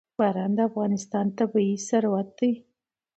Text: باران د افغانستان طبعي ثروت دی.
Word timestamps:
باران 0.17 0.51
د 0.57 0.59
افغانستان 0.69 1.25
طبعي 1.37 1.71
ثروت 1.87 2.27
دی. 2.39 2.51